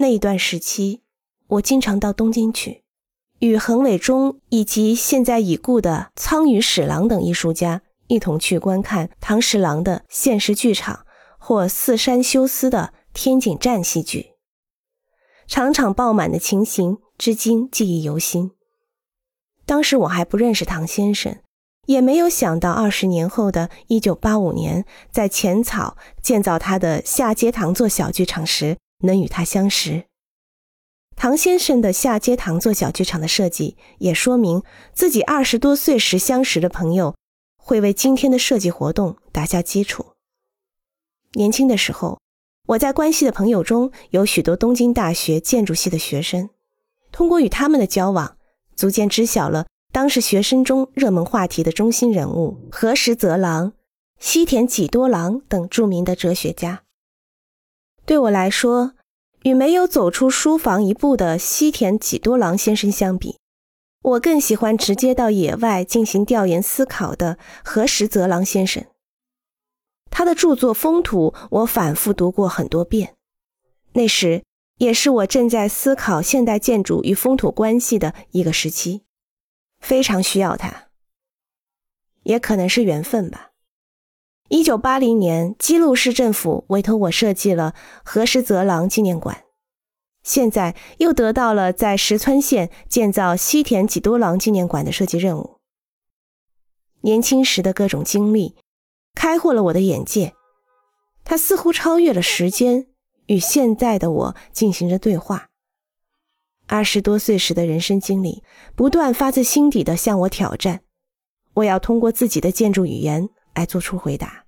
[0.00, 1.02] 那一段时期，
[1.46, 2.84] 我经常到东京去，
[3.40, 11.04] 与横尾忠以及现在已故的苍羽史郎等艺术家一同去观看唐十郎的现实剧场
[11.38, 14.30] 或四山修斯的天井站戏剧，
[15.46, 18.52] 场场爆满的情形，至今记忆犹新。
[19.66, 21.36] 当时我还不认识唐先生，
[21.84, 28.78] 也没有想到二十年后的一九八五年，在浅草建造他的下街堂座小剧场时。
[29.00, 30.04] 能与他相识，
[31.16, 37.14] 唐先生的下街堂座小剧场的设计，也说明自己二十多岁时相识的朋友
[37.56, 40.06] 会为今天的设计活动打下基础。
[41.32, 42.18] 年轻的时候，
[42.68, 46.50] 我在关系的朋友中有许多东京大学建筑系的学生，
[47.12, 48.36] 通过与他们的交往，
[48.74, 53.72] 逐渐知晓了当时学生中热门话题的中心人物何时泽郎、
[54.18, 56.82] 西田几多郎等著名的哲学家。
[58.10, 58.94] 对我来说，
[59.44, 63.38] 与没有走出书房一步的西田几多郎先生相比，
[64.02, 68.84] 我更喜欢直接到野外进行调研思考的何时泽郎先生。
[70.10, 73.14] 他的著作《风土》，我反复读过很多遍。
[73.92, 74.42] 那时
[74.78, 79.02] 也是我正在思考现代建筑与风土关系的一个时期，
[79.78, 80.88] 非常需要他。
[82.24, 83.49] 也可能是缘分吧。
[84.50, 89.44] 一九八零年，基路市政府委托我设计了何时泽郎纪念馆，
[90.24, 95.58] 现在又得到了在石川县建造西田几多郎纪念馆的设计任务。
[97.02, 98.56] 年轻时的各种经历，
[99.14, 100.34] 开阔了我的眼界，
[101.22, 102.88] 它似乎超越了时间，
[103.26, 105.50] 与现在的我进行着对话。
[106.66, 108.42] 二十多岁时的人生经历，
[108.74, 110.80] 不断发自心底的向我挑战，
[111.54, 113.28] 我要通过自己的建筑语言。
[113.54, 114.44] 来做出回答。